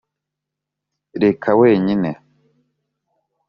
reka 1.23 1.49
wenyine 1.59 2.11